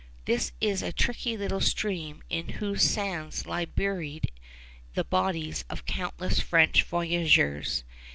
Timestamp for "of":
5.69-5.85